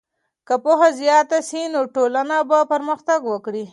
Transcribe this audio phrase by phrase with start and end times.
[0.47, 3.65] که پوهه زیاته سي نو ټولنه به پرمختګ وکړي.